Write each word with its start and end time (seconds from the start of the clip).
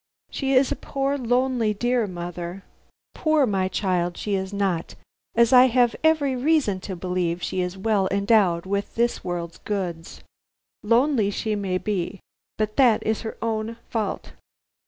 "She 0.31 0.53
is 0.55 0.71
a 0.71 0.75
poor, 0.75 1.15
lonely 1.15 1.75
dear, 1.75 2.07
mother." 2.07 2.63
"Poor, 3.13 3.45
my 3.45 3.67
child, 3.67 4.17
she 4.17 4.33
is 4.33 4.51
not, 4.51 4.95
as 5.35 5.53
I 5.53 5.65
have 5.65 5.95
every 6.03 6.35
reason 6.35 6.79
to 6.79 6.95
believe 6.95 7.43
she 7.43 7.61
is 7.61 7.77
well 7.77 8.07
endowed 8.09 8.65
with 8.65 8.95
this 8.95 9.23
world's 9.23 9.59
goods. 9.59 10.23
Lonely 10.81 11.29
she 11.29 11.53
may 11.55 11.77
be, 11.77 12.19
but 12.57 12.77
that 12.77 13.05
is 13.05 13.21
her 13.21 13.37
own 13.43 13.77
fault. 13.91 14.31